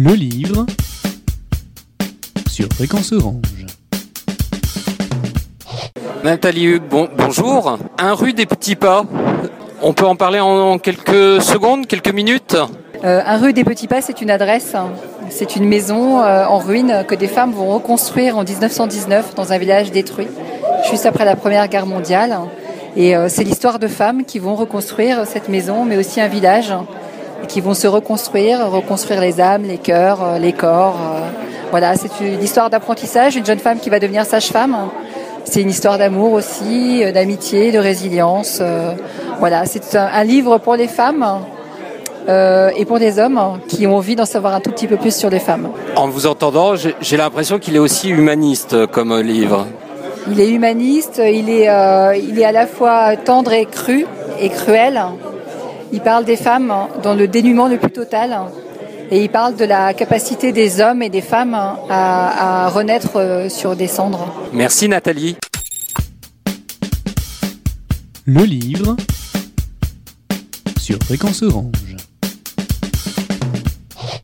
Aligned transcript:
Le 0.00 0.12
livre 0.12 0.64
sur 2.48 2.68
Fréquence 2.72 3.10
Orange. 3.10 3.66
Nathalie 6.22 6.66
Hugues, 6.66 6.88
bon, 6.88 7.08
bonjour. 7.18 7.80
Un 7.98 8.14
rue 8.14 8.32
des 8.32 8.46
petits 8.46 8.76
pas. 8.76 9.02
On 9.82 9.92
peut 9.94 10.06
en 10.06 10.14
parler 10.14 10.38
en 10.38 10.78
quelques 10.78 11.42
secondes, 11.42 11.88
quelques 11.88 12.14
minutes 12.14 12.56
euh, 13.02 13.22
Un 13.26 13.38
rue 13.38 13.52
des 13.52 13.64
petits 13.64 13.88
pas, 13.88 14.00
c'est 14.00 14.20
une 14.20 14.30
adresse. 14.30 14.76
C'est 15.30 15.56
une 15.56 15.64
maison 15.64 16.20
euh, 16.20 16.44
en 16.46 16.58
ruine 16.58 17.04
que 17.08 17.16
des 17.16 17.26
femmes 17.26 17.50
vont 17.50 17.74
reconstruire 17.74 18.38
en 18.38 18.44
1919 18.44 19.34
dans 19.34 19.52
un 19.52 19.58
village 19.58 19.90
détruit, 19.90 20.28
juste 20.92 21.06
après 21.06 21.24
la 21.24 21.34
Première 21.34 21.66
Guerre 21.66 21.86
mondiale. 21.86 22.38
Et 22.94 23.16
euh, 23.16 23.28
c'est 23.28 23.42
l'histoire 23.42 23.80
de 23.80 23.88
femmes 23.88 24.24
qui 24.24 24.38
vont 24.38 24.54
reconstruire 24.54 25.26
cette 25.26 25.48
maison, 25.48 25.84
mais 25.84 25.96
aussi 25.96 26.20
un 26.20 26.28
village, 26.28 26.72
qui 27.46 27.60
vont 27.60 27.74
se 27.74 27.86
reconstruire, 27.86 28.70
reconstruire 28.70 29.20
les 29.20 29.40
âmes, 29.40 29.62
les 29.62 29.78
cœurs, 29.78 30.38
les 30.40 30.52
corps. 30.52 30.98
Voilà, 31.70 31.94
c'est 31.96 32.20
une 32.20 32.42
histoire 32.42 32.70
d'apprentissage, 32.70 33.36
une 33.36 33.46
jeune 33.46 33.58
femme 33.58 33.78
qui 33.78 33.90
va 33.90 34.00
devenir 34.00 34.24
sage-femme 34.24 34.90
c'est 35.50 35.62
une 35.62 35.70
histoire 35.70 35.98
d'amour 35.98 36.32
aussi, 36.32 37.02
euh, 37.02 37.12
d'amitié, 37.12 37.72
de 37.72 37.78
résilience. 37.78 38.58
Euh, 38.60 38.92
voilà, 39.38 39.64
c'est 39.64 39.96
un, 39.96 40.24
livre 40.24 40.58
pour 40.58 40.76
les 40.76 40.88
femmes 40.88 41.24
euh, 42.28 42.70
et 42.76 42.84
pour 42.84 42.98
des 42.98 43.18
hommes 43.18 43.58
qui 43.66 43.86
ont 43.86 43.96
envie 43.96 44.14
d'en 44.14 44.26
savoir 44.26 44.54
un 44.54 44.60
tout 44.60 44.70
petit 44.70 44.86
peu 44.86 44.96
plus 44.96 45.14
sur 45.14 45.30
les 45.30 45.38
femmes. 45.38 45.70
En 45.96 46.08
vous 46.08 46.26
entendant, 46.26 46.74
j'ai 46.76 47.16
l'impression 47.16 47.58
qu'il 47.58 47.76
est 47.76 47.80
aussi 47.80 48.10
humaniste 48.10 48.86
comme 48.88 49.18
livre. 49.20 49.66
Il 50.30 50.40
est 50.40 50.50
humaniste, 50.50 51.22
il 51.24 51.48
est, 51.48 51.70
il 52.18 52.38
est 52.38 52.44
à 52.44 52.52
la 52.52 52.66
fois 52.66 53.16
tendre 53.16 53.52
et 53.52 53.64
cru 53.64 54.04
et 54.40 54.50
cruel. 54.50 55.00
Il 55.92 56.00
parle 56.00 56.24
des 56.24 56.36
femmes 56.36 56.72
dans 57.02 57.14
le 57.14 57.26
dénuement 57.28 57.68
le 57.68 57.78
plus 57.78 57.90
total. 57.90 58.36
Et 59.10 59.24
il 59.24 59.30
parle 59.30 59.56
de 59.56 59.64
la 59.64 59.94
capacité 59.94 60.52
des 60.52 60.80
hommes 60.82 61.02
et 61.02 61.08
des 61.08 61.22
femmes 61.22 61.54
à, 61.54 62.66
à 62.66 62.68
renaître 62.68 63.46
sur 63.50 63.74
des 63.74 63.86
cendres. 63.86 64.34
Merci 64.52 64.88
Nathalie. 64.88 65.36
Le 68.26 68.42
livre 68.44 68.96
sur 70.78 70.98
Fréquence 71.04 71.42
Orange. 71.42 71.87